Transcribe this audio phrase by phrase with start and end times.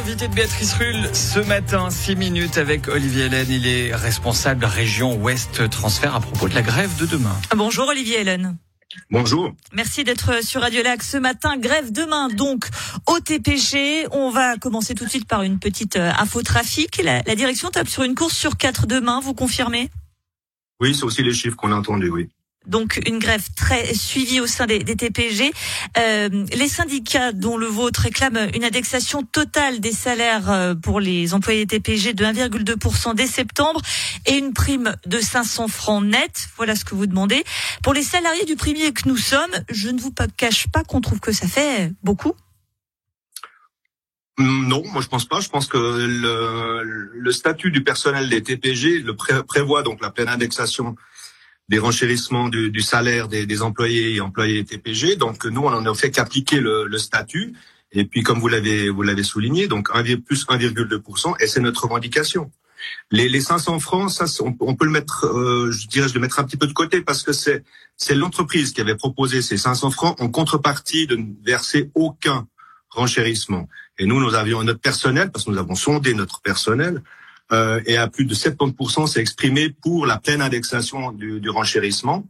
[0.00, 3.50] L'invité de Béatrice Rulle ce matin, 6 minutes avec Olivier Hélène.
[3.50, 7.36] Il est responsable région Ouest Transfert à propos de la grève de demain.
[7.54, 8.56] Bonjour Olivier Hélène.
[9.10, 9.52] Bonjour.
[9.74, 11.58] Merci d'être sur Radio Lac ce matin.
[11.58, 12.64] Grève demain donc
[13.06, 14.06] au TPG.
[14.12, 17.02] On va commencer tout de suite par une petite euh, info trafic.
[17.04, 19.90] La, la direction tape sur une course sur quatre demain, vous confirmez?
[20.80, 22.30] Oui, c'est aussi les chiffres qu'on a entendus, oui
[22.66, 25.52] donc une grève très suivie au sein des, des TPG.
[25.98, 31.32] Euh, les syndicats, dont le vôtre, réclament une indexation totale des salaires euh, pour les
[31.34, 33.80] employés TPG de 1,2% dès septembre
[34.26, 36.48] et une prime de 500 francs net.
[36.56, 37.44] Voilà ce que vous demandez.
[37.82, 41.20] Pour les salariés du premier que nous sommes, je ne vous cache pas qu'on trouve
[41.20, 42.34] que ça fait beaucoup.
[44.38, 45.40] Non, moi je pense pas.
[45.40, 49.04] Je pense que le, le statut du personnel des TPG
[49.46, 50.96] prévoit donc la pleine indexation
[51.70, 55.14] des renchérissements du, du salaire des, des, employés et employés TPG.
[55.16, 57.54] Donc nous, on n'en a fait qu'appliquer le, le, statut.
[57.92, 61.84] Et puis, comme vous l'avez vous l'avez souligné, donc 1, plus 1,2%, et c'est notre
[61.84, 62.50] revendication.
[63.12, 66.40] Les, les 500 francs, ça, on, peut le mettre, euh, je dirais, je le mettre
[66.40, 67.62] un petit peu de côté parce que c'est
[67.96, 72.48] c'est l'entreprise qui avait proposé ces 500 francs en contrepartie de ne verser aucun
[72.88, 73.68] renchérissement.
[73.98, 77.02] Et nous, nous avions notre personnel, parce que nous avons sondé notre personnel,
[77.52, 82.26] euh, et à plus de 70% s'est exprimé pour la pleine indexation du, du renchérissement.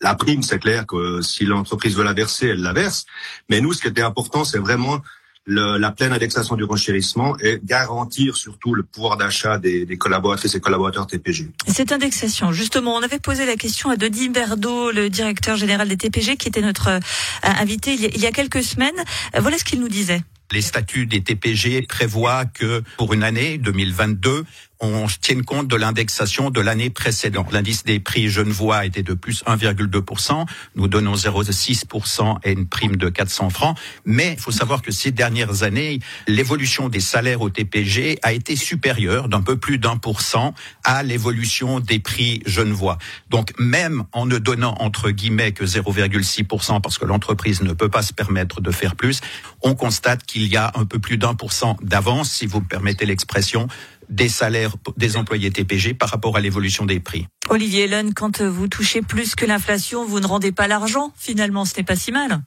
[0.00, 3.06] La prime, c'est clair que si l'entreprise veut la verser, elle la verse.
[3.48, 5.00] Mais nous, ce qui était important, c'est vraiment
[5.44, 10.54] le, la pleine indexation du renchérissement et garantir surtout le pouvoir d'achat des, des, collaboratrices
[10.54, 11.50] et collaborateurs TPG.
[11.66, 15.96] Cette indexation, justement, on avait posé la question à Denis Berdo, le directeur général des
[15.96, 17.00] TPG, qui était notre euh,
[17.42, 18.94] invité il y, a, il y a quelques semaines.
[19.36, 20.22] Voilà ce qu'il nous disait.
[20.52, 24.44] Les statuts des TPG prévoient que pour une année 2022,
[24.82, 27.52] on tienne compte de l'indexation de l'année précédente.
[27.52, 30.44] L'indice des prix genevois était de plus 1,2%.
[30.74, 33.78] Nous donnons 0,6% et une prime de 400 francs.
[34.04, 38.56] Mais il faut savoir que ces dernières années, l'évolution des salaires au TPG a été
[38.56, 42.98] supérieure d'un peu plus d'un pour cent à l'évolution des prix genevois.
[43.30, 48.02] Donc même en ne donnant entre guillemets que 0,6% parce que l'entreprise ne peut pas
[48.02, 49.20] se permettre de faire plus,
[49.62, 52.66] on constate qu'il y a un peu plus d'un pour cent d'avance, si vous me
[52.66, 53.68] permettez l'expression,
[54.12, 57.26] des salaires des employés TPG par rapport à l'évolution des prix.
[57.48, 61.12] Olivier Hélène, quand vous touchez plus que l'inflation, vous ne rendez pas l'argent.
[61.16, 62.42] Finalement, ce n'est pas si mal.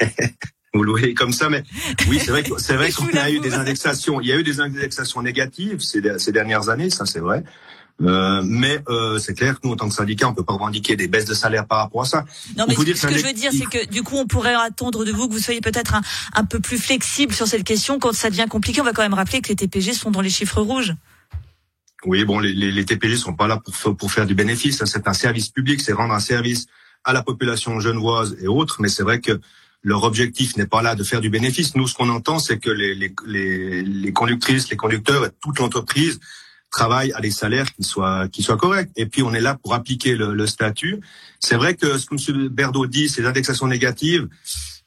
[0.74, 1.64] vous le voyez comme ça, mais
[2.08, 4.20] oui, c'est vrai, c'est vrai qu'on a eu des indexations.
[4.20, 7.42] Il y a eu des indexations négatives ces, ces dernières années, ça c'est vrai.
[8.02, 10.96] Euh, mais euh, c'est clair que nous, en tant que syndicat, on peut pas revendiquer
[10.96, 12.24] des baisses de salaire par rapport à ça.
[12.56, 15.12] Non, mais ce, que je veux dire, c'est que du coup, on pourrait attendre de
[15.12, 16.00] vous que vous soyez peut-être un,
[16.34, 17.98] un peu plus flexible sur cette question.
[17.98, 20.30] Quand ça devient compliqué, on va quand même rappeler que les TPG sont dans les
[20.30, 20.94] chiffres rouges.
[22.06, 24.82] Oui, bon, les, les, les TPG sont pas là pour, pour faire du bénéfice.
[24.84, 26.66] C'est un service public, c'est rendre un service
[27.04, 28.80] à la population genevoise et autres.
[28.80, 29.38] Mais c'est vrai que
[29.82, 31.74] leur objectif n'est pas là de faire du bénéfice.
[31.74, 35.58] Nous, ce qu'on entend, c'est que les, les, les, les conductrices, les conducteurs et toute
[35.58, 36.18] l'entreprise
[36.70, 38.90] travail à des salaires qui soient qui soient corrects.
[38.96, 41.00] Et puis on est là pour appliquer le, le statut.
[41.38, 42.48] C'est vrai que ce que M.
[42.48, 44.28] Berdo dit, ces indexations négatives,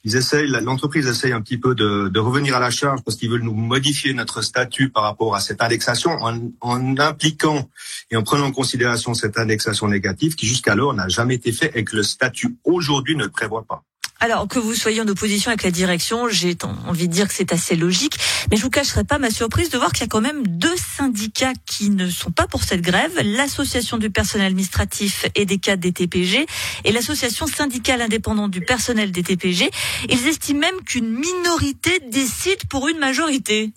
[0.06, 3.30] ils essayent, l'entreprise essaye un petit peu de, de, revenir à la charge parce qu'ils
[3.30, 7.70] veulent nous modifier notre statut par rapport à cette indexation en, en impliquant
[8.12, 11.86] et en prenant en considération cette indexation négative qui jusqu'alors n'a jamais été fait et
[11.86, 13.84] que le statut aujourd'hui ne le prévoit pas.
[14.24, 16.56] Alors que vous soyez en opposition avec la direction, j'ai
[16.88, 18.16] envie de dire que c'est assez logique,
[18.50, 20.78] mais je vous cacherai pas ma surprise de voir qu'il y a quand même deux
[20.78, 25.82] syndicats qui ne sont pas pour cette grève, l'association du personnel administratif et des cadres
[25.82, 26.46] des TPG
[26.86, 29.70] et l'association syndicale indépendante du personnel des TPG.
[30.08, 33.74] Ils estiment même qu'une minorité décide pour une majorité.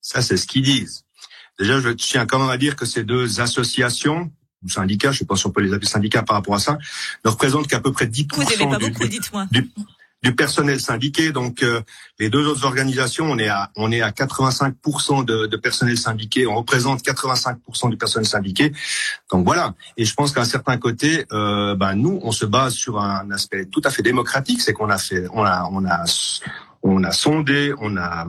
[0.00, 1.04] Ça, c'est ce qu'ils disent.
[1.58, 4.32] Déjà, je tiens quand même à dire que ces deux associations,
[4.66, 6.78] syndicats, je sais pas si on peut les appeler syndicats par rapport à ça,
[7.24, 9.70] ne représentent qu'à peu près 10% du,
[10.22, 11.32] du, personnel syndiqué.
[11.32, 11.80] Donc euh,
[12.18, 16.46] les deux autres organisations, on est à on est à 85% de, de personnel syndiqué,
[16.46, 18.72] on représente 85% du personnel syndiqué.
[19.32, 19.74] Donc voilà.
[19.96, 23.30] Et je pense qu'à un certain côté, euh, ben nous, on se base sur un
[23.30, 26.04] aspect tout à fait démocratique, c'est qu'on a fait, on a on a
[26.82, 28.26] on a sondé, on a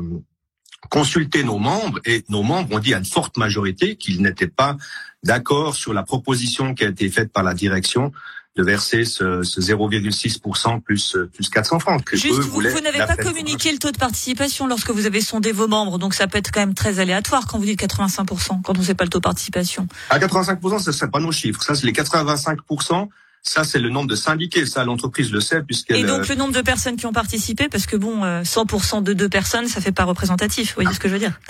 [0.89, 4.78] consulté nos membres et nos membres ont dit à une forte majorité qu'ils n'étaient pas
[5.24, 8.12] d'accord sur la proposition qui a été faite par la direction
[8.57, 12.04] de verser ce, ce 0,6% plus plus 400 francs.
[12.04, 15.54] Que Juste, vous, vous n'avez pas communiqué le taux de participation lorsque vous avez sondé
[15.54, 18.77] vos membres, donc ça peut être quand même très aléatoire quand vous dites 85%, quand
[18.77, 19.88] on ne sait pas le taux de participation.
[20.10, 21.62] À 85%, ce ne sont pas nos chiffres.
[21.63, 23.07] Ça, c'est les 85%.
[23.44, 24.66] Ça, c'est le nombre de syndiqués.
[24.66, 25.98] Ça, l'entreprise le sait puisqu'elle.
[25.98, 29.14] Et donc le nombre de personnes qui ont participé, parce que bon, 100% euh, de
[29.14, 30.70] deux personnes, ça fait pas représentatif.
[30.70, 31.40] Vous voyez ce que je veux dire?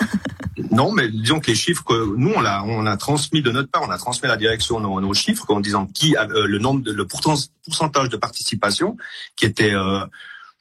[0.70, 3.70] Non, mais disons que les chiffres que nous on a, on a transmis de notre
[3.70, 6.46] part, on a transmis à la direction nos, nos chiffres en disant qui a, euh,
[6.46, 8.96] le nombre, de, le pourcentage de participation
[9.36, 10.04] qui était, euh,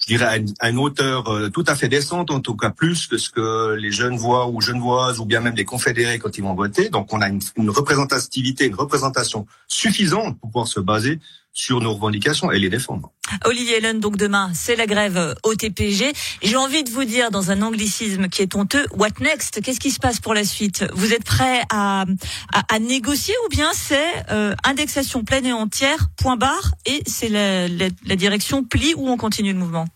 [0.02, 3.18] je dirais, à une, hauteur euh, tout à fait décente, en tout cas plus que
[3.18, 6.56] ce que les jeunes voient ou genevoises ou bien même les confédérés quand ils vont
[6.56, 6.90] voter.
[6.90, 11.20] Donc on a une, une représentativité, une représentation suffisante pour pouvoir se baser
[11.54, 13.12] sur nos revendications et les défendre.
[13.46, 16.14] Olivier Helen, donc demain, c'est la grève au TPG.
[16.42, 19.62] J'ai envie de vous dire, dans un anglicisme qui est honteux, what next?
[19.62, 20.86] Qu'est-ce qui se passe pour la suite?
[20.94, 22.06] Vous êtes prêt à,
[22.70, 27.68] à, négocier ou bien c'est euh, indexation pleine et entière, point barre, et c'est la,
[27.68, 29.88] la, direction plie ou on continue le mouvement?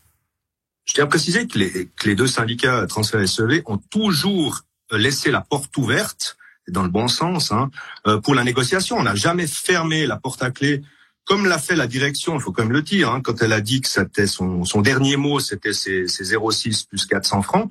[0.86, 4.62] Je tiens à préciser que les, que les deux syndicats transfert SEV ont toujours
[4.92, 6.38] laissé la porte ouverte
[6.68, 7.70] dans le bon sens hein,
[8.08, 8.98] euh, pour la négociation.
[8.98, 10.82] On n'a jamais fermé la porte à clé
[11.26, 13.60] comme l'a fait la direction, il faut quand même le dire, hein, quand elle a
[13.60, 17.70] dit que c'était son, son dernier mot, c'était ses, 0,6 plus 400 francs,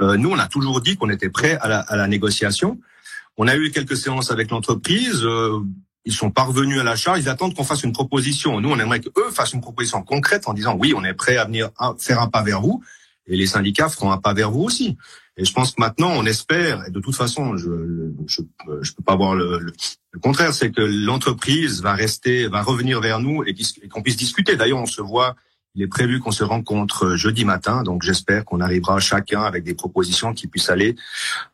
[0.00, 2.80] euh, nous, on a toujours dit qu'on était prêt à la, à la, négociation.
[3.36, 5.60] On a eu quelques séances avec l'entreprise, euh,
[6.04, 8.60] ils sont parvenus à la charge, ils attendent qu'on fasse une proposition.
[8.60, 11.44] Nous, on aimerait qu'eux fassent une proposition concrète en disant oui, on est prêt à
[11.44, 12.82] venir faire un pas vers vous,
[13.28, 14.96] et les syndicats feront un pas vers vous aussi.
[15.36, 17.70] Et je pense que maintenant, on espère, et de toute façon, je
[18.26, 18.40] je,
[18.80, 23.20] je peux pas voir le, le, contraire, c'est que l'entreprise va rester, va revenir vers
[23.20, 23.54] nous et
[23.88, 24.56] qu'on puisse discuter.
[24.56, 25.36] D'ailleurs, on se voit
[25.76, 29.74] il est prévu qu'on se rencontre jeudi matin, donc j'espère qu'on arrivera chacun avec des
[29.74, 30.96] propositions qui puissent aller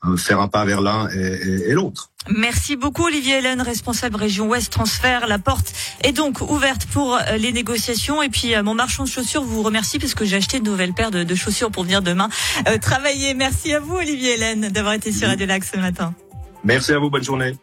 [0.04, 2.10] euh, faire un pas vers l'un et, et, l'autre.
[2.30, 5.26] Merci beaucoup Olivier Hélène, responsable région Ouest Transfert.
[5.26, 5.72] La porte
[6.04, 8.22] est donc ouverte pour euh, les négociations.
[8.22, 10.92] Et puis euh, mon marchand de chaussures vous remercie parce que j'ai acheté une nouvelle
[10.94, 12.28] paire de, chaussures pour venir demain
[12.80, 13.34] travailler.
[13.34, 16.14] Merci à vous Olivier Hélène d'avoir été sur Radio Lac ce matin.
[16.62, 17.54] Merci à vous, bonne journée.